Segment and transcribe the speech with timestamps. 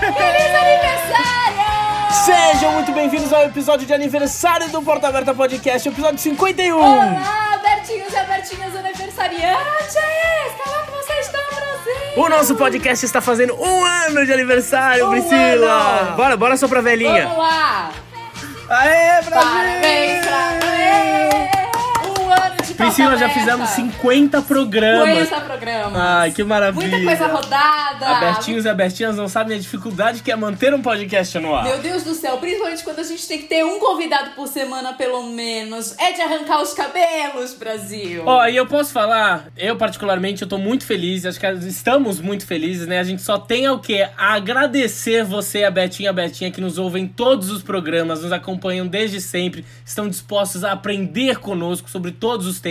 [0.00, 2.14] Feliz aniversário!
[2.24, 6.76] Sejam muito bem-vindos ao episódio de aniversário do Porta Aberta Podcast, episódio 51.
[6.76, 9.96] Olá, Bertinhos e Albertinhas aniversariantes!
[10.62, 12.22] Como é que vocês estão, Brasil?
[12.22, 15.70] O nosso podcast está fazendo um ano de aniversário, Um Priscila.
[15.72, 16.16] ano.
[16.16, 17.24] Bora, bora só pra velhinha.
[17.26, 17.90] Vamos lá!
[18.70, 22.20] Aê, Parabéns pra você!
[22.20, 25.28] Um ano de Priscila, porta já fizemos 50 programas.
[25.28, 26.00] 50 programas.
[26.00, 26.96] Ai, que maravilha.
[26.96, 28.06] Muita coisa rodada.
[28.06, 31.64] Abertinhos e abertinhas não sabem a dificuldade que é manter um podcast no ar.
[31.64, 34.92] Meu Deus do céu, principalmente quando a gente tem que ter um convidado por semana,
[34.92, 35.96] pelo menos.
[35.98, 38.22] É de arrancar os cabelos, Brasil.
[38.24, 42.46] Ó, e eu posso falar, eu particularmente, eu tô muito feliz, acho que estamos muito
[42.46, 43.00] felizes, né?
[43.00, 44.08] A gente só tem o quê?
[44.16, 48.30] A agradecer você, a Betinha, a Betinha, que nos ouvem em todos os programas, nos
[48.30, 52.67] acompanham desde sempre, estão dispostos a aprender conosco sobre todos os temas,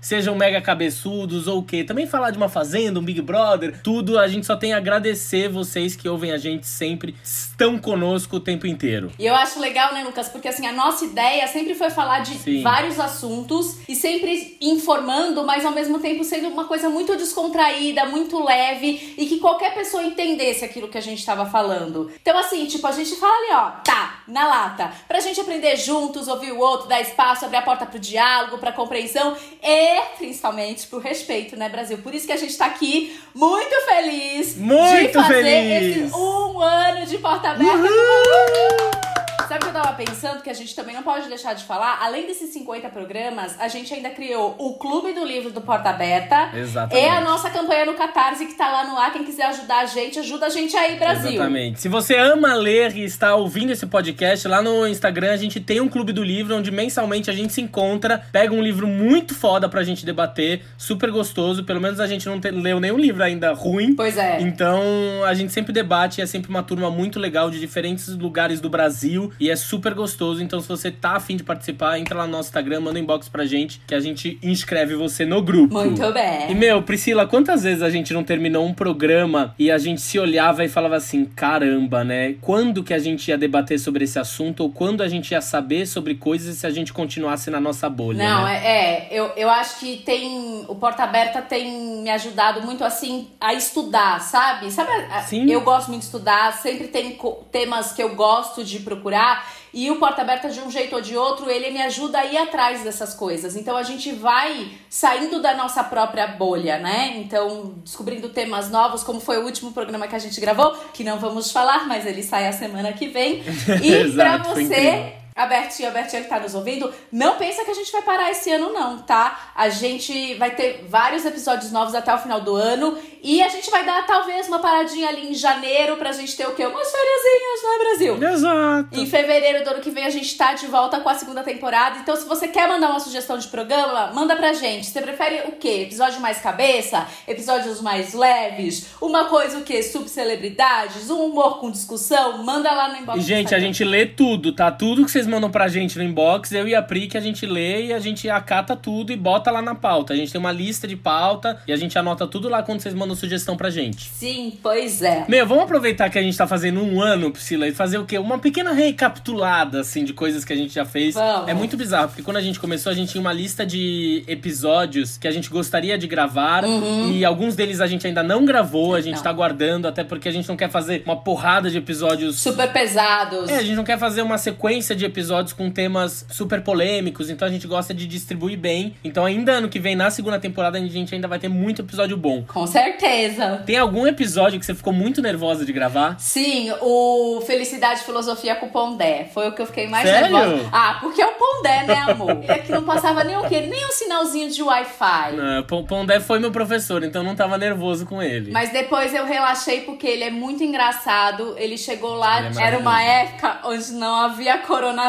[0.00, 1.84] sejam mega cabeçudos ou o quê.
[1.84, 5.48] Também falar de uma fazenda, um Big Brother, tudo, a gente só tem a agradecer
[5.48, 9.10] vocês que ouvem a gente sempre, estão conosco o tempo inteiro.
[9.18, 10.28] E eu acho legal, né, Lucas?
[10.28, 12.62] Porque assim, a nossa ideia sempre foi falar de Sim.
[12.62, 18.42] vários assuntos e sempre informando, mas ao mesmo tempo sendo uma coisa muito descontraída, muito
[18.42, 22.10] leve e que qualquer pessoa entendesse aquilo que a gente tava falando.
[22.20, 26.28] Então, assim, tipo, a gente fala ali, ó, tá, na lata, pra gente aprender juntos,
[26.28, 30.98] ouvir o outro, dar espaço, abrir a porta pro diálogo, pra compreensão e principalmente pro
[30.98, 31.98] respeito, né, Brasil?
[31.98, 36.06] Por isso que a gente tá aqui muito feliz de Muito fazer feliz!
[36.06, 37.74] esse um ano de porta aberta.
[37.76, 39.13] Uhul!
[39.48, 40.42] Sabe o que eu tava pensando?
[40.42, 41.98] Que a gente também não pode deixar de falar.
[42.02, 46.50] Além desses 50 programas, a gente ainda criou o Clube do Livro do Porta Aberta.
[46.54, 47.04] Exatamente.
[47.06, 49.12] É a nossa campanha no Catarse que tá lá no ar.
[49.12, 51.32] Quem quiser ajudar a gente, ajuda a gente aí, Brasil.
[51.32, 51.80] Exatamente.
[51.80, 55.80] Se você ama ler e está ouvindo esse podcast, lá no Instagram a gente tem
[55.80, 59.68] um clube do livro onde mensalmente a gente se encontra, pega um livro muito foda
[59.68, 61.64] pra gente debater, super gostoso.
[61.64, 63.94] Pelo menos a gente não te- leu nenhum livro ainda ruim.
[63.94, 64.40] Pois é.
[64.40, 64.82] Então
[65.26, 69.32] a gente sempre debate, é sempre uma turma muito legal de diferentes lugares do Brasil
[69.38, 70.42] e é super gostoso.
[70.42, 73.28] Então se você tá afim de participar, entra lá no nosso Instagram, manda um inbox
[73.28, 75.74] pra gente que a gente inscreve você no grupo.
[75.74, 76.50] Muito bem.
[76.50, 80.18] E meu, Priscila, quantas vezes a gente não terminou um programa e a gente se
[80.18, 82.34] olhava e falava assim, caramba, né?
[82.40, 85.86] Quando que a gente ia debater sobre esse assunto ou quando a gente ia saber
[85.86, 88.60] sobre coisas se a gente continuasse na nossa bolha, Não, né?
[88.64, 90.64] é, é, eu, eu acho que tem.
[90.68, 94.70] O Porta Aberta tem me ajudado muito assim a estudar, sabe?
[94.70, 94.90] Sabe?
[95.26, 95.50] Sim.
[95.50, 97.18] Eu gosto muito de estudar, sempre tem
[97.50, 99.23] temas que eu gosto de procurar.
[99.72, 102.36] E o Porta Aberta, de um jeito ou de outro, ele me ajuda a ir
[102.36, 103.56] atrás dessas coisas.
[103.56, 107.14] Então a gente vai saindo da nossa própria bolha, né?
[107.16, 111.18] Então, descobrindo temas novos, como foi o último programa que a gente gravou, que não
[111.18, 113.42] vamos falar, mas ele sai a semana que vem.
[113.82, 115.23] E pra você.
[115.34, 115.44] Incrível.
[115.44, 118.30] A Bertinha, a Bertinha que tá nos ouvindo, não pensa que a gente vai parar
[118.30, 119.50] esse ano, não, tá?
[119.54, 123.68] A gente vai ter vários episódios novos até o final do ano e a gente
[123.70, 126.64] vai dar talvez uma paradinha ali em janeiro pra gente ter o quê?
[126.64, 128.32] Umas fériasinhas, né, Brasil?
[128.32, 129.00] Exato.
[129.00, 131.98] Em fevereiro do ano que vem a gente tá de volta com a segunda temporada.
[131.98, 134.86] Então, se você quer mandar uma sugestão de programa, manda pra gente.
[134.86, 135.82] Você prefere o quê?
[135.82, 137.08] Episódio mais cabeça?
[137.26, 138.86] Episódios mais leves?
[139.00, 139.82] Uma coisa o quê?
[139.82, 141.10] Subcelebridades?
[141.10, 142.44] Um humor com discussão?
[142.44, 143.18] Manda lá no inbox.
[143.18, 144.70] E, gente, a gente lê tudo, tá?
[144.70, 147.46] Tudo que vocês mandam pra gente no inbox, eu e a Pri, que a gente
[147.46, 150.12] lê e a gente acata tudo e bota lá na pauta.
[150.12, 152.94] A gente tem uma lista de pauta e a gente anota tudo lá quando vocês
[152.94, 154.10] mandam sugestão pra gente.
[154.14, 155.24] Sim, pois é.
[155.28, 158.18] Meu, vamos aproveitar que a gente tá fazendo um ano, Priscila, e fazer o quê?
[158.18, 161.14] Uma pequena recapitulada, assim, de coisas que a gente já fez.
[161.14, 161.48] Vamos.
[161.48, 165.16] É muito bizarro, porque quando a gente começou, a gente tinha uma lista de episódios
[165.18, 166.64] que a gente gostaria de gravar.
[167.12, 169.18] E alguns deles a gente ainda não gravou, a gente Uhum.
[169.18, 169.22] Não.
[169.22, 172.40] tá guardando, até porque a gente não quer fazer uma porrada de episódios.
[172.40, 173.48] Super pesados.
[173.48, 175.13] É, a gente não quer fazer uma sequência de episódios
[175.56, 178.94] com temas super polêmicos, então a gente gosta de distribuir bem.
[179.04, 182.16] Então, ainda ano que vem, na segunda temporada, a gente ainda vai ter muito episódio
[182.16, 182.42] bom.
[182.46, 183.62] Com certeza.
[183.66, 186.16] Tem algum episódio que você ficou muito nervosa de gravar?
[186.18, 189.28] Sim, o Felicidade Filosofia com o Pondé.
[189.32, 190.36] Foi o que eu fiquei mais Sério?
[190.36, 190.68] nervosa.
[190.72, 192.30] Ah, porque é o Pondé, né, amor?
[192.42, 193.60] Ele aqui não passava nem o quê?
[193.60, 195.32] Nem um sinalzinho de Wi-Fi.
[195.36, 198.50] Não, Pondé foi meu professor, então eu não tava nervoso com ele.
[198.50, 201.54] Mas depois eu relaxei porque ele é muito engraçado.
[201.56, 205.03] Ele chegou lá, Ele é era uma época onde não havia coronavírus,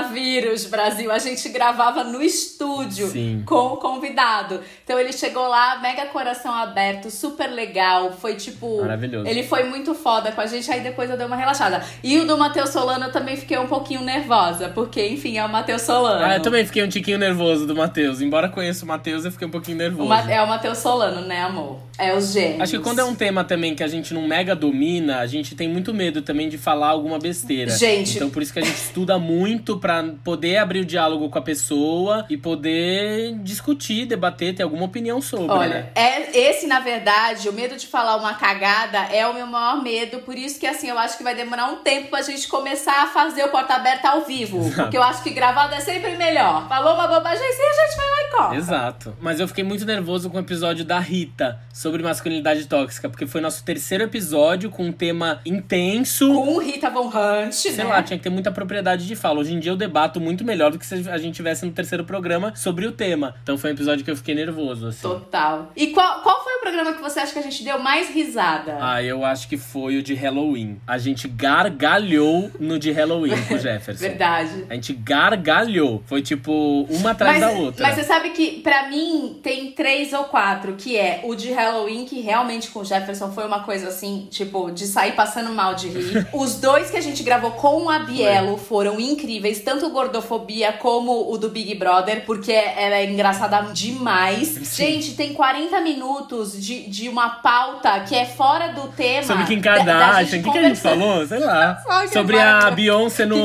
[0.70, 1.12] Brasil.
[1.12, 3.44] A gente gravava no estúdio Sim.
[3.46, 4.60] com o convidado.
[4.84, 8.12] Então ele chegou lá, mega coração aberto, super legal.
[8.14, 8.82] Foi tipo.
[8.82, 9.28] Maravilhoso.
[9.28, 11.84] Ele foi muito foda com a gente, aí depois eu dei uma relaxada.
[12.04, 15.50] E o do Matheus Solano eu também fiquei um pouquinho nervosa, porque, enfim, é o
[15.50, 16.24] Matheus Solano.
[16.26, 18.22] Ah, eu também fiquei um tiquinho nervoso do Matheus.
[18.22, 20.10] Embora conheça o Matheus, eu fiquei um pouquinho O nervoso.
[20.10, 21.80] Ma- é o Matheus Solano, né, amor?
[21.98, 22.62] É os gêmeos.
[22.62, 25.56] Acho que quando é um tema também que a gente não mega domina, a gente
[25.56, 27.72] tem muito medo também de falar alguma besteira.
[27.72, 28.16] Gente.
[28.18, 31.42] Então por isso que a gente estuda muito pra poder abrir o diálogo com a
[31.44, 35.90] pessoa e poder discutir, debater, ter alguma opinião sobre, Olha, né?
[35.94, 40.22] é, esse, na verdade, o medo de falar uma cagada é o meu maior medo.
[40.22, 43.06] Por isso que, assim, eu acho que vai demorar um tempo pra gente começar a
[43.06, 44.58] fazer o porta aberta ao vivo.
[44.74, 46.68] Porque eu acho que gravado é sempre melhor.
[46.68, 48.56] Falou uma bobagem assim, a gente vai lá e corta.
[48.56, 49.16] Exato.
[49.22, 53.40] Mas eu fiquei muito nervoso com o episódio da Rita sobre masculinidade tóxica, porque foi
[53.40, 56.34] nosso terceiro episódio com um tema intenso.
[56.34, 57.84] Com Rita Von Hunt, Sei né?
[57.84, 59.42] lá, tinha que ter muita propriedade de fala.
[59.42, 62.04] Hoje em dia eu debato muito melhor do que se a gente tivesse no terceiro
[62.04, 63.36] programa sobre o tema.
[63.44, 65.02] Então foi um episódio que eu fiquei nervoso, assim.
[65.02, 65.72] Total.
[65.76, 68.78] E qual, qual foi o programa que você acha que a gente deu mais risada?
[68.80, 70.80] Ah, eu acho que foi o de Halloween.
[70.88, 74.02] A gente gargalhou no de Halloween com o Jefferson.
[74.08, 74.66] Verdade.
[74.70, 76.02] A gente gargalhou.
[76.06, 77.86] Foi tipo uma atrás da outra.
[77.86, 82.06] mas você sabe que, pra mim, tem três ou quatro, que é o de Halloween,
[82.06, 85.90] que realmente com o Jefferson foi uma coisa assim, tipo, de sair passando mal de
[85.90, 86.28] rir.
[86.34, 91.30] Os dois que a gente gravou com a Bielo foram incríveis, tanto o Gordofobia como
[91.32, 94.48] o do Big Brother, porque ela é engraçada demais.
[94.48, 94.86] Sim.
[94.86, 99.24] Gente, tem 40 minutos de, de uma pauta que é fora do tema.
[99.24, 100.40] Sobre Kim da- da Kardashian.
[100.40, 101.26] O que, que a gente falou?
[101.28, 101.82] Sei lá.
[102.14, 102.72] Sobre a.
[102.72, 103.36] Beyoncé no.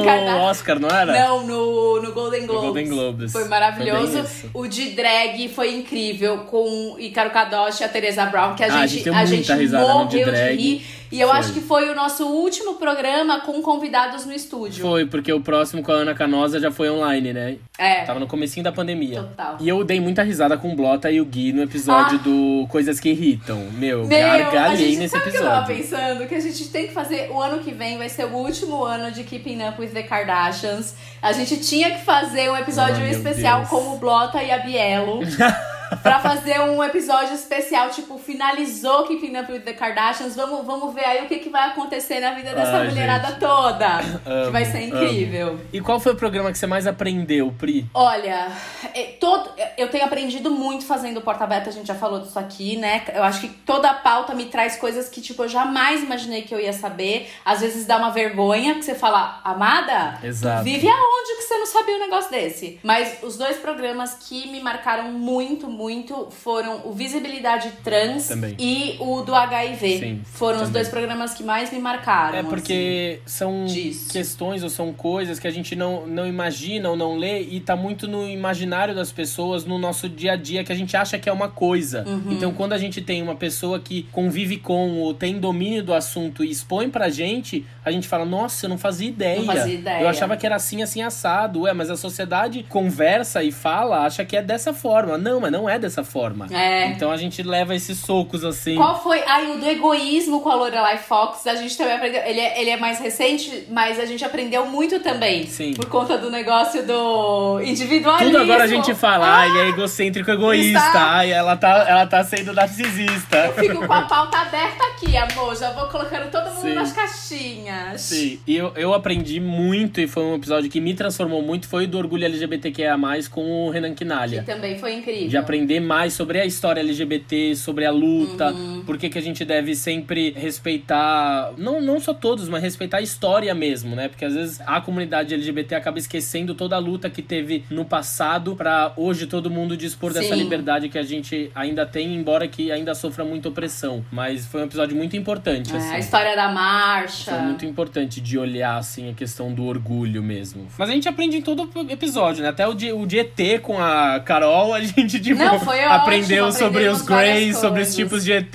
[0.42, 1.12] Oscar, não era?
[1.12, 2.62] Não, no, no Golden Globes.
[2.64, 3.32] Golden Globes.
[3.32, 4.24] Foi maravilhoso.
[4.24, 8.66] Foi o de drag foi incrível com Icaro Kadoshi e a Teresa Brown, que a
[8.72, 10.56] Ah, a gente, gente a gente risada no morreu de de, drag.
[10.56, 10.86] rir.
[11.12, 11.38] E eu Foi.
[11.38, 14.80] acho que foi o nosso último programa com convidados no estúdio.
[14.82, 17.56] Foi, porque o próximo com a Ana Canosa já foi online, né?
[17.76, 18.02] É.
[18.04, 19.22] Tava no comecinho da pandemia.
[19.22, 19.56] Total.
[19.60, 22.22] E eu dei muita risada com o Blota e o Gui no episódio Ah.
[22.22, 23.58] do Coisas que Irritam.
[23.72, 25.98] Meu, Meu, gargalhei nesse sabe o que eu tava episódio.
[25.98, 26.28] pensando?
[26.28, 27.30] Que a gente tem que fazer.
[27.32, 30.94] O ano que vem vai ser o último ano de Keeping Up with the Kardashians.
[31.20, 35.20] A gente tinha que fazer um episódio meu especial com o Blota e a Bielo.
[36.02, 40.36] pra fazer um episódio especial, tipo, finalizou Keeping Up with the Kardashians.
[40.36, 43.40] Vamos, vamos ver aí o que, que vai acontecer na vida dessa Ai, mulherada gente.
[43.40, 43.98] toda.
[43.98, 45.58] que Amo, vai ser incrível.
[45.72, 47.86] E qual foi o programa que você mais aprendeu, Pri?
[47.94, 48.48] Olha,
[48.94, 52.38] é, todo, eu tenho aprendido muito fazendo o Porta Aberta, a gente já falou disso
[52.38, 53.02] aqui, né?
[53.14, 56.54] Eu acho que toda a pauta me traz coisas que, tipo, eu jamais imaginei que
[56.54, 57.30] eu ia saber.
[57.44, 60.64] Às vezes dá uma vergonha que você fala, amada, Exato.
[60.64, 62.78] vive aonde que você não sabia um negócio desse?
[62.82, 68.54] Mas os dois programas que me marcaram muito, muito foram o Visibilidade Trans Também.
[68.58, 69.98] e o do HIV.
[69.98, 70.72] Sim, foram os também.
[70.74, 72.36] dois programas que mais me marcaram.
[72.36, 72.48] É assim.
[72.50, 74.12] porque são disso.
[74.12, 77.74] questões ou são coisas que a gente não, não imagina ou não lê e tá
[77.74, 81.30] muito no imaginário das pessoas, no nosso dia a dia, que a gente acha que
[81.30, 82.04] é uma coisa.
[82.06, 82.32] Uhum.
[82.32, 86.44] Então, quando a gente tem uma pessoa que convive com ou tem domínio do assunto
[86.44, 89.38] e expõe pra gente, a gente fala, nossa, eu não fazia ideia.
[89.38, 90.02] Não fazia ideia.
[90.02, 91.62] Eu achava que era assim, assim, assado.
[91.62, 95.16] Ué, mas a sociedade conversa e fala, acha que é dessa forma.
[95.16, 96.46] Não, mas não é dessa forma.
[96.50, 96.88] É.
[96.88, 98.76] Então a gente leva esses socos assim.
[98.76, 99.22] Qual foi?
[99.26, 102.22] Ai, o do egoísmo com a Lorelai Fox, a gente também aprendeu.
[102.22, 105.46] Ele é, ele é mais recente, mas a gente aprendeu muito também.
[105.46, 105.74] Sim.
[105.74, 108.32] Por conta do negócio do individualismo.
[108.32, 111.12] Tudo agora a gente fala, ah, ele é egocêntrico egoísta, Está.
[111.12, 113.52] ai, ela tá, ela tá sendo narcisista.
[113.58, 115.56] Fico com a pauta aberta aqui, amor.
[115.56, 116.74] Já vou colocando todo mundo Sim.
[116.74, 118.00] nas caixinhas.
[118.00, 121.84] Sim, e eu, eu aprendi muito, e foi um episódio que me transformou muito, foi
[121.84, 122.96] o do orgulho LGBTQIA+,
[123.30, 124.42] com o Renan Que Quinalha.
[124.42, 125.28] também foi incrível.
[125.28, 128.82] De aprender mais sobre a história LGBT, sobre a luta, Uhum.
[128.84, 133.00] por que que a gente deve sempre respeitar, não, não só todos, mas respeitar a
[133.02, 134.08] história mesmo, né?
[134.08, 138.54] Porque às vezes a comunidade LGBT acaba esquecendo toda a luta que teve no passado
[138.56, 140.42] pra hoje todo mundo dispor dessa Sim.
[140.42, 144.04] liberdade que a gente ainda tem, embora que ainda sofra muita opressão.
[144.10, 145.94] Mas foi um episódio muito importante, É, assim.
[145.94, 147.30] a história da marcha.
[147.32, 150.66] Foi muito importante de olhar, assim, a questão do orgulho mesmo.
[150.78, 152.48] Mas a gente aprende em todo episódio, né?
[152.48, 155.92] Até o de, o de ET com a Carol, a gente, tipo, Não, foi ótimo,
[155.94, 158.54] aprendeu sobre os Greys, sobre os tipos de ET.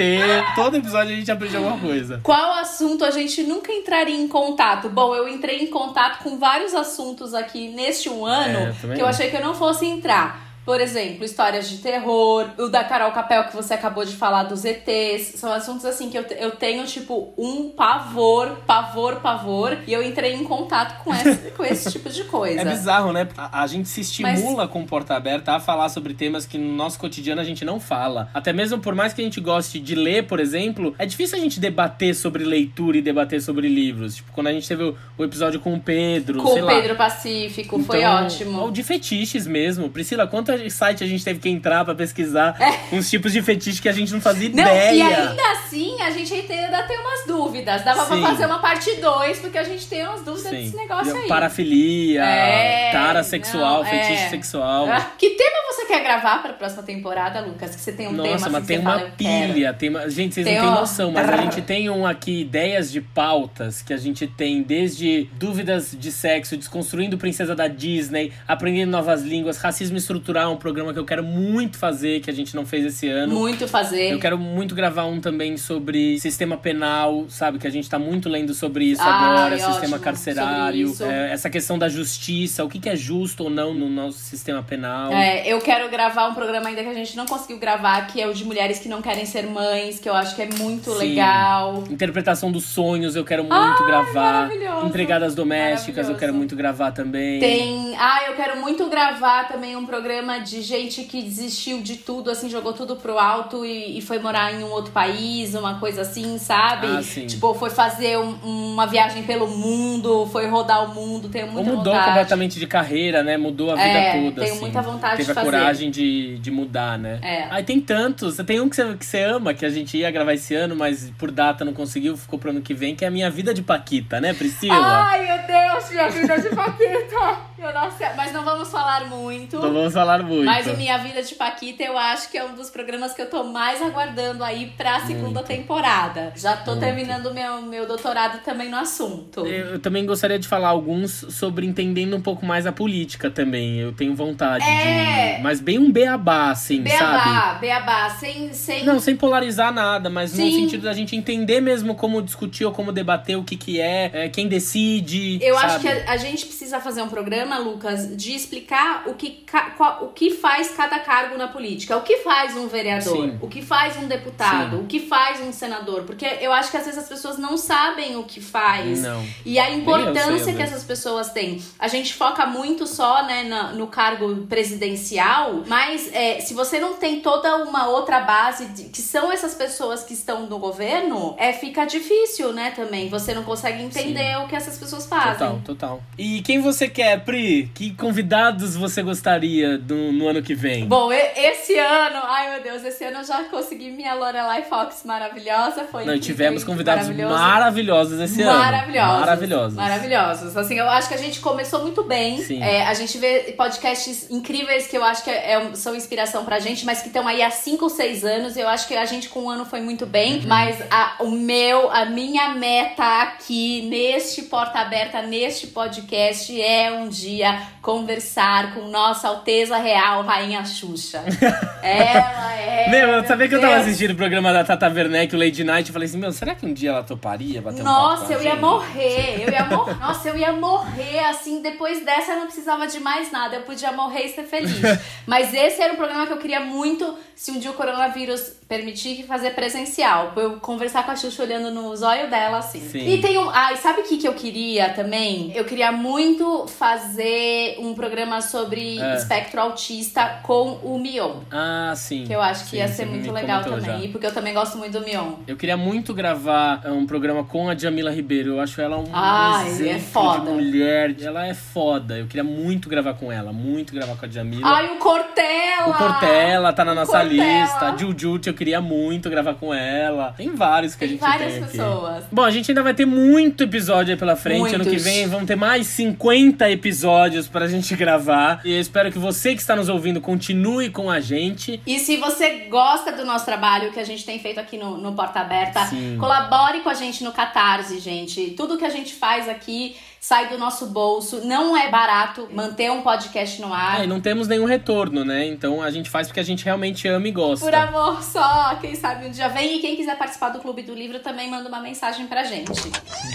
[0.56, 2.20] Todo episódio a gente aprende alguma coisa.
[2.24, 4.90] Qual assunto a gente nunca entraria em contato?
[4.90, 9.06] Bom, eu entrei em contato com vários assuntos aqui neste um ano É, que eu.
[9.08, 10.45] achei que eu não fosse entrar.
[10.66, 14.66] Por exemplo, histórias de terror, o da Carol Capel que você acabou de falar dos
[14.66, 15.40] ETs.
[15.40, 19.78] São assuntos assim que eu, eu tenho, tipo, um pavor, pavor, pavor.
[19.86, 22.62] E eu entrei em contato com esse, com esse tipo de coisa.
[22.62, 23.28] É bizarro, né?
[23.38, 26.98] A, a gente se estimula com porta aberta a falar sobre temas que no nosso
[26.98, 28.30] cotidiano a gente não fala.
[28.34, 31.42] Até mesmo por mais que a gente goste de ler, por exemplo, é difícil a
[31.42, 34.16] gente debater sobre leitura e debater sobre livros.
[34.16, 36.74] Tipo, quando a gente teve o, o episódio com o Pedro, com o lá.
[36.74, 38.62] Pedro Pacífico, foi Então, ótimo.
[38.62, 39.90] Ou de fetiches mesmo.
[39.90, 40.28] Priscila,
[40.70, 42.56] site a gente teve que entrar pra pesquisar
[42.92, 44.52] uns tipos de fetiche que a gente não fazia É.
[44.52, 44.94] Não, ideia.
[44.94, 47.84] e ainda assim, a gente ainda tem umas dúvidas.
[47.84, 48.22] Dava Sim.
[48.22, 51.28] pra fazer uma parte 2, porque a gente tem umas dúvidas desse negócio aí.
[51.28, 54.30] Parafilia, É, tara sexual, não, fetiche é.
[54.30, 54.88] sexual.
[55.18, 57.76] Que tema você quer gravar pra próxima temporada, Lucas?
[57.76, 59.74] Que você tem um Nossa, tema assim, mas tem uma fala, pilha.
[59.74, 60.10] Tem uma...
[60.10, 63.02] Gente, vocês Tem não têm um- noção, mas a gente tem um aqui, ideias de
[63.02, 69.22] pautas, que a gente tem desde dúvidas de sexo, desconstruindo princesa da Disney, aprendendo novas
[69.24, 72.86] línguas, racismo estrutural, um programa que eu quero muito fazer, que a gente não fez
[72.86, 73.34] esse ano.
[73.34, 74.12] Muito fazer.
[74.12, 77.60] Eu quero muito gravar um também sobre sistema penal, sabe?
[77.60, 81.50] Que a gente tá muito lendo sobre isso Ai, agora, ótimo, sistema carcerário, é, essa
[81.50, 85.12] questão da justiça, o que, que é justo ou não no nosso sistema penal.
[85.12, 88.28] É, eu quero gravar um programa ainda que a gente não conseguiu gravar, que é
[88.28, 90.98] o de mulheres que não querem ser mães, que eu acho que é muito Sim.
[90.98, 91.84] legal.
[91.90, 94.14] Interpretação dos sonhos, eu quero muito Ai, gravar.
[94.48, 94.88] maravilhoso.
[94.88, 97.40] Empregadas domésticas, eu quero muito gravar também.
[97.40, 97.96] Tem.
[97.98, 102.50] Ah, eu quero muito gravar também um programa de gente que desistiu de tudo, assim,
[102.50, 106.38] jogou tudo pro alto e, e foi morar em um outro país, uma coisa assim,
[106.38, 106.88] sabe?
[106.88, 107.26] Ah, sim.
[107.28, 108.36] Tipo, foi fazer um-
[108.74, 112.06] uma viagem pelo mundo, foi rodar o mundo, tenho Ou muita mudou vontade.
[112.08, 113.38] completamente de carreira, né?
[113.38, 114.42] Mudou a vida É, toda.
[114.42, 114.62] tenho assim.
[114.62, 115.50] muita vontade Teve de fazer.
[115.66, 117.20] Coragem de, de mudar, né?
[117.22, 117.48] É.
[117.50, 118.38] Aí tem tantos.
[118.38, 121.12] Tem um que você, que você ama, que a gente ia gravar esse ano, mas
[121.18, 123.62] por data não conseguiu, ficou pro ano que vem, que é a minha vida de
[123.62, 124.76] Paquita, né, Priscila?
[124.76, 127.56] Ai, meu Deus, minha vida de Paquita!
[127.58, 127.72] Meu
[128.16, 129.56] mas não vamos falar muito.
[129.58, 130.46] Não vamos falar muito.
[130.46, 133.30] Mas o Minha Vida de Paquita, eu acho que é um dos programas que eu
[133.30, 136.32] tô mais aguardando aí pra segunda temporada.
[136.36, 139.48] Já tô terminando meu, meu doutorado também no assunto.
[139.48, 143.80] Eu, eu também gostaria de falar alguns sobre entendendo um pouco mais a política também.
[143.80, 145.38] Eu tenho vontade É.
[145.38, 145.42] de.
[145.42, 146.90] Mas bem um beabá, assim, sabe?
[146.98, 150.52] Beabá, beabá, sem, sem Não, sem polarizar nada, mas no Sim.
[150.62, 154.30] sentido da gente entender mesmo como discutir ou como debater o que que é, é,
[154.30, 155.40] quem decide.
[155.42, 155.66] Eu sabe?
[155.68, 159.72] acho que a, a gente precisa fazer um programa, Lucas, de explicar o que, ca-
[159.72, 161.96] qual- o que faz cada cargo na política.
[161.98, 163.38] O que faz um vereador, Sim.
[163.42, 164.84] o que faz um deputado, Sim.
[164.84, 166.04] o que faz um senador.
[166.04, 169.02] Porque eu acho que às vezes as pessoas não sabem o que faz.
[169.02, 169.26] Não.
[169.46, 171.62] E a sei, importância às que essas pessoas têm.
[171.80, 176.94] A gente foca muito só né, na- no cargo presidencial, mas é, se você não
[176.96, 181.54] tem toda uma outra base, de- que são essas pessoas que estão no governo, é,
[181.54, 183.10] fica difícil, né, também.
[183.10, 185.34] Você não consegue entender o que essas pessoas fazem.
[185.34, 186.04] Total, total.
[186.18, 187.70] E quem você quer, Pri?
[187.74, 190.86] Que convidados você gostaria do, no ano que vem?
[190.86, 195.86] Bom, esse ano, ai meu Deus, esse ano eu já consegui minha Lorelai Fox maravilhosa.
[195.92, 197.36] Foi Não, tivemos convidados maravilhoso.
[197.40, 198.58] maravilhosos esse ano.
[198.60, 199.20] Maravilhosos.
[199.20, 199.74] Maravilhosos.
[199.76, 200.58] Maravilhosos.
[200.58, 202.42] Assim, eu acho que a gente começou muito bem.
[202.42, 202.62] Sim.
[202.62, 206.86] É, a gente vê podcasts incríveis que eu acho que é- são inspiração pra gente,
[206.86, 208.58] mas que estão aí há 5 ou 6 anos.
[208.58, 210.40] Eu acho que a gente com um ano foi muito bem.
[210.40, 210.48] Uhum.
[210.48, 217.08] Mas a, o meu, a minha meta aqui, neste Porta Aberta, neste podcast, é um
[217.08, 221.24] dia conversar com Nossa Alteza Real, Rainha Xuxa.
[221.84, 222.90] Ela é.
[222.90, 225.90] Meu, eu sabia que eu tava assistindo o programa da Tata Werneck, o Lady Night,
[225.90, 228.36] e falei assim, meu, será que um dia ela toparia bater um papo Nossa, a
[228.36, 228.62] eu ia gente?
[228.62, 229.44] morrer.
[229.46, 230.00] Eu ia mor...
[230.00, 231.62] Nossa, eu ia morrer assim.
[231.62, 233.56] Depois dessa eu não precisava de mais nada.
[233.58, 234.82] Eu podia morrer e ser feliz.
[235.26, 239.24] Mas esse era um programa que eu queria muito, se um dia o coronavírus permitir,
[239.26, 240.32] fazer presencial.
[240.34, 242.80] Pra eu conversar com a Xuxa olhando nos olhos dela, assim.
[242.82, 243.08] Sim.
[243.08, 243.50] E tem um.
[243.50, 245.52] Ah, sabe o que, que eu queria também?
[245.56, 249.16] Eu queria muito fazer um programa sobre É.
[249.16, 251.42] espectro autista com o Mion.
[251.52, 252.26] Ah, sim.
[252.26, 254.04] Que eu acho que Sim, ia ser muito legal também.
[254.04, 254.10] já.
[254.12, 255.34] Porque eu também gosto muito do Mion.
[255.48, 258.52] Eu queria muito gravar é, um programa com a Jamila Ribeiro.
[258.52, 260.40] Eu acho ela um Ai, exemplo é foda.
[260.46, 261.16] de mulher.
[261.22, 262.18] Ela é foda.
[262.18, 263.52] Eu queria muito gravar com ela.
[263.54, 264.68] Muito gravar com a Jamila.
[264.68, 265.88] Ai, o Cortella!
[265.88, 267.62] o Cortella tá na nossa Cortella.
[267.62, 267.86] lista.
[267.86, 270.34] A Jujut, eu queria muito gravar com ela.
[270.36, 271.72] Tem vários que a Tem gente várias tem aqui.
[271.78, 272.24] pessoas.
[272.32, 274.74] Bom, a gente ainda vai ter muito episódio aí pela frente.
[274.76, 275.04] Ano que Muitos.
[275.04, 278.62] vem vão ter mais 50 episódios pra gente gravar.
[278.66, 281.82] E eu espero que você que está nos ouvindo continue com a gente.
[281.86, 285.14] E se você gosta do nosso trabalho que a gente tem feito aqui no, no
[285.14, 286.18] Porta Aberta, Sim.
[286.20, 288.52] colabore com a gente no Catarse, gente.
[288.58, 289.96] Tudo que a gente faz aqui
[290.28, 291.42] sai do nosso bolso.
[291.46, 294.02] Não é barato manter um podcast no ar.
[294.02, 295.46] É, e não temos nenhum retorno, né?
[295.46, 297.64] Então a gente faz porque a gente realmente ama e gosta.
[297.64, 299.78] Por amor só, quem sabe um dia vem.
[299.78, 302.72] E quem quiser participar do Clube do Livro também manda uma mensagem pra gente.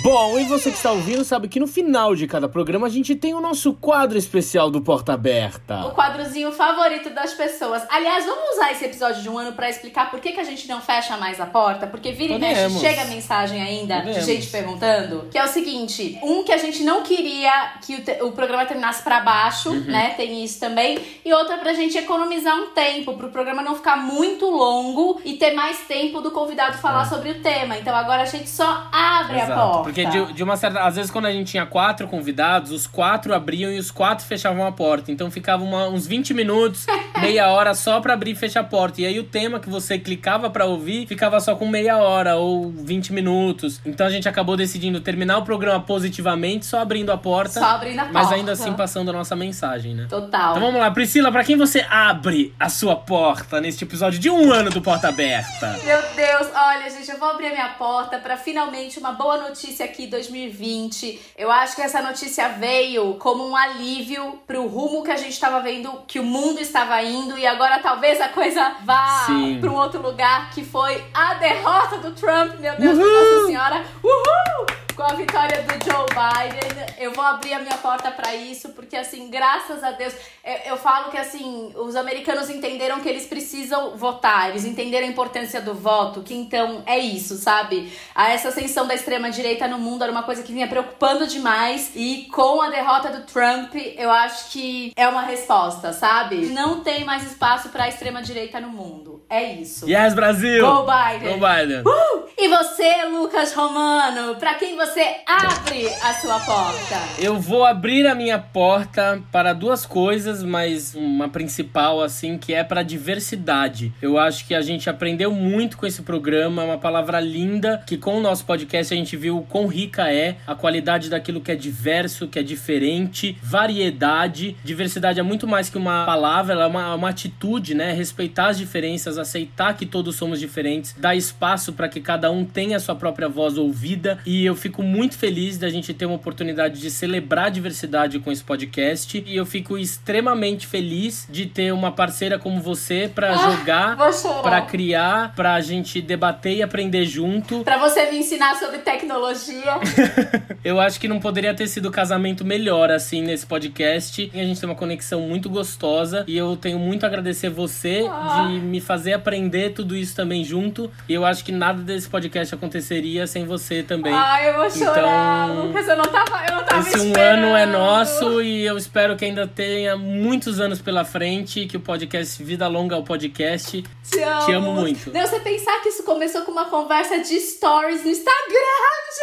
[0.02, 3.14] Bom, e você que está ouvindo sabe que no final de cada programa a gente
[3.14, 5.86] tem o nosso quadro especial do Porta Aberta.
[5.86, 7.84] O quadrozinho favorito das pessoas.
[7.88, 10.66] Aliás, vamos usar esse episódio de um ano pra explicar por que, que a gente
[10.66, 11.86] não fecha mais a porta?
[11.86, 12.80] Porque vira e mexe, Podemos.
[12.80, 14.26] chega mensagem ainda de Podemos.
[14.26, 15.28] gente perguntando.
[15.30, 17.52] Que é o seguinte: um que a gente não queria
[17.84, 19.80] que o, te- o programa terminasse pra baixo, Uhum.
[19.84, 20.10] né?
[20.16, 20.98] Tem isso também.
[21.24, 25.52] E outra pra gente economizar um tempo, pro programa não ficar muito longo e ter
[25.54, 27.76] mais tempo do convidado falar sobre o tema.
[27.78, 29.82] Então agora a gente só abre a Exato, porta.
[29.84, 30.80] Porque de, de uma certa.
[30.80, 34.66] Às vezes, quando a gente tinha quatro convidados, os quatro abriam e os quatro fechavam
[34.66, 35.10] a porta.
[35.12, 36.86] Então ficava uma- uns 20 minutos,
[37.20, 39.00] meia hora só pra abrir e fechar a porta.
[39.00, 42.70] E aí o tema que você clicava pra ouvir ficava só com meia hora ou
[42.70, 43.80] 20 minutos.
[43.84, 47.58] Então a gente acabou decidindo terminar o programa positivamente, só abrindo a porta.
[47.58, 48.18] Só abrindo a porta.
[48.18, 50.06] Mas ainda assim passando a nossa mensagem, né?
[50.08, 50.50] Total.
[50.52, 54.52] Então vamos lá, Priscila, pra quem você abre a sua porta neste episódio de um
[54.52, 55.78] ano do Porta Aberta?
[55.84, 59.84] Meu Deus, olha, gente, eu vou abrir a minha porta para finalmente uma boa notícia
[59.84, 61.20] aqui 2020.
[61.36, 65.60] Eu acho que essa notícia veio como um alívio pro rumo que a gente estava
[65.60, 69.26] vendo que o mundo estava indo e agora talvez a coisa vá
[69.60, 73.10] para um outro lugar que foi a derrota do Trump, meu Deus, Uhul!
[73.10, 73.84] Nossa Senhora.
[74.04, 74.79] Uhul!
[75.00, 76.84] Com a vitória do Joe Biden.
[76.98, 80.12] Eu vou abrir a minha porta para isso, porque assim, graças a Deus,
[80.44, 85.10] eu, eu, falo que assim, os americanos entenderam que eles precisam votar, eles entenderam a
[85.10, 87.90] importância do voto, que então é isso, sabe?
[88.14, 91.92] A essa ascensão da extrema direita no mundo era uma coisa que vinha preocupando demais
[91.94, 96.36] e com a derrota do Trump, eu acho que é uma resposta, sabe?
[96.48, 99.22] Não tem mais espaço para a extrema direita no mundo.
[99.30, 99.88] É isso.
[99.88, 100.60] Yes, Brasil.
[100.60, 101.38] Go Biden.
[101.38, 101.82] Go Biden.
[101.86, 102.28] Uh!
[102.36, 106.96] E você, Lucas Romano, para quem você você abre a sua porta?
[107.16, 112.64] Eu vou abrir a minha porta para duas coisas, mas uma principal, assim, que é
[112.64, 113.92] para diversidade.
[114.02, 118.18] Eu acho que a gente aprendeu muito com esse programa, uma palavra linda, que com
[118.18, 121.56] o nosso podcast a gente viu o quão rica é, a qualidade daquilo que é
[121.56, 124.56] diverso, que é diferente, variedade.
[124.64, 127.92] Diversidade é muito mais que uma palavra, ela é uma, uma atitude, né?
[127.92, 132.76] Respeitar as diferenças, aceitar que todos somos diferentes, dar espaço para que cada um tenha
[132.76, 134.18] a sua própria voz ouvida.
[134.26, 138.18] E eu fico fico muito feliz da gente ter uma oportunidade de celebrar a diversidade
[138.18, 139.22] com esse podcast.
[139.26, 143.96] E eu fico extremamente feliz de ter uma parceira como você para ah, jogar,
[144.42, 147.62] para criar, pra gente debater e aprender junto.
[147.62, 149.78] Para você me ensinar sobre tecnologia.
[150.64, 154.30] eu acho que não poderia ter sido casamento melhor assim nesse podcast.
[154.32, 158.06] E a gente tem uma conexão muito gostosa e eu tenho muito a agradecer você
[158.10, 158.46] ah.
[158.48, 160.90] de me fazer aprender tudo isso também junto.
[161.08, 164.14] E eu acho que nada desse podcast aconteceria sem você também.
[164.14, 165.88] Ah, eu vou chorar, então, Lucas.
[165.88, 167.44] Eu não tava, eu não tava Esse esperando.
[167.46, 171.76] um ano é nosso e eu espero que ainda tenha muitos anos pela frente, que
[171.76, 173.82] o podcast Vida Longa ao podcast.
[174.10, 174.46] Te amo.
[174.46, 175.12] Te amo muito.
[175.12, 178.34] Não, você pensar que isso começou com uma conversa de stories no Instagram,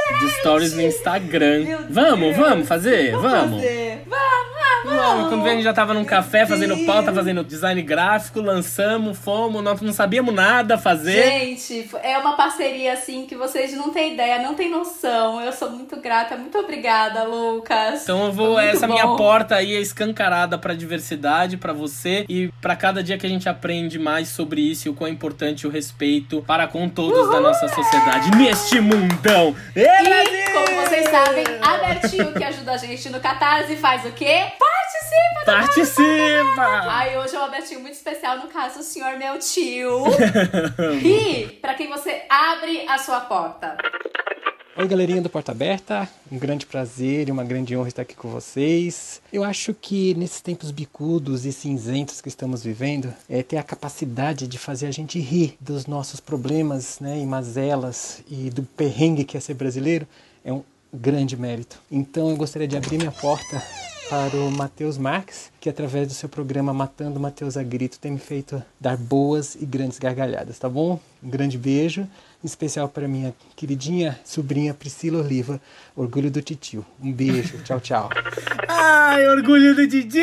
[0.10, 0.26] gente!
[0.26, 1.64] De stories no Instagram.
[1.64, 2.38] Meu vamos, Deus.
[2.38, 3.12] vamos fazer?
[3.12, 3.32] Vamos.
[3.32, 4.04] Vamos, fazer.
[4.08, 4.57] vamos,
[4.96, 5.30] vamos.
[5.30, 9.82] Quando a gente já tava num café fazendo pauta, fazendo design gráfico, lançamos, fomos, nós
[9.82, 11.24] não sabíamos nada fazer.
[11.24, 15.70] Gente, é uma parceria assim que vocês não têm ideia, não têm noção eu sou
[15.72, 16.38] muito grata.
[16.38, 18.04] Muito obrigada, Lucas.
[18.04, 18.60] Então eu vou.
[18.60, 18.94] Essa bom.
[18.94, 23.30] minha porta aí é escancarada pra diversidade, para você e para cada dia que a
[23.30, 27.20] gente aprende mais sobre isso e o quão é importante o respeito para com todos
[27.20, 29.56] Uhul, da nossa sociedade neste mundão.
[29.76, 34.12] E, e como vocês sabem, a Bertinho que ajuda a gente no Catarse faz o
[34.12, 34.52] quê?
[35.08, 35.46] Participa!
[35.46, 36.62] Participa!
[36.62, 40.04] Ai, hoje é um Bertinho muito especial, no caso, o senhor meu tio.
[41.04, 43.78] e para quem você abre a sua porta.
[44.76, 46.08] Oi, galerinha do Porta Aberta.
[46.30, 49.22] Um grande prazer e uma grande honra estar aqui com vocês.
[49.32, 54.46] Eu acho que nesses tempos bicudos e cinzentos que estamos vivendo, é ter a capacidade
[54.46, 59.38] de fazer a gente rir dos nossos problemas, né, e mazelas e do perrengue que
[59.38, 60.06] é ser brasileiro
[60.44, 61.82] é um grande mérito.
[61.90, 63.64] Então eu gostaria de abrir minha porta
[64.10, 68.20] para o Matheus Marques, que através do seu programa Matando Matheus a Grito tem me
[68.20, 70.98] feito dar boas e grandes gargalhadas, tá bom?
[71.22, 72.08] Um grande beijo
[72.44, 75.60] em especial para minha queridinha sobrinha Priscila Oliva,
[75.96, 76.86] orgulho do titio.
[77.02, 78.10] Um beijo, tchau, tchau.
[78.68, 80.22] Ai, orgulho do titio!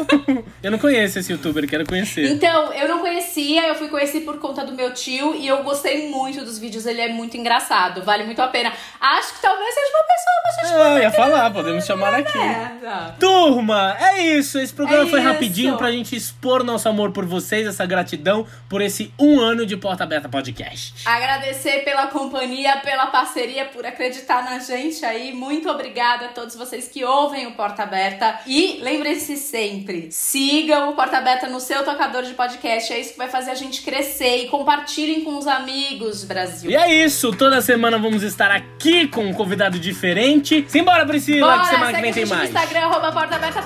[0.62, 2.24] eu não conheço esse youtuber, quero conhecer.
[2.30, 6.08] Então, eu não conhecia, eu fui conhecer por conta do meu tio e eu gostei
[6.10, 8.72] muito dos vídeos, ele é muito engraçado, vale muito a pena.
[8.98, 12.38] Acho que talvez seja uma pessoa bastante Ah, ia falar, podemos chamar aqui.
[12.38, 13.14] É, tá.
[13.20, 15.28] Turma, é isso, esse programa é foi isso.
[15.28, 19.76] rapidinho pra gente expor nosso amor por vocês, essa gratidão por esse um ano de
[19.76, 21.06] Porta Aberta Podcast.
[21.06, 25.32] Agradecer pela companhia, pela parceria, por acreditar na gente aí.
[25.32, 28.40] Muito obrigada a todos vocês que ouvem o Porta Aberta.
[28.46, 32.92] E lembrem-se sempre, sigam o Porta Aberta no seu tocador de podcast.
[32.92, 34.44] É isso que vai fazer a gente crescer.
[34.44, 36.70] E compartilhem com os amigos, Brasil.
[36.70, 37.32] E é isso.
[37.32, 40.64] Toda semana vamos estar aqui com um convidado diferente.
[40.68, 42.48] Simbora, Priscila, Bora, que semana que vem tem mais.
[42.50, 43.62] Instagram, arroba Porta Aberta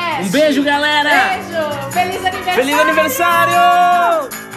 [0.00, 0.22] Podcast.
[0.22, 1.10] Um beijo, galera.
[1.10, 1.90] Beijo.
[1.92, 2.54] Feliz aniversário.
[2.54, 4.49] Feliz aniversário.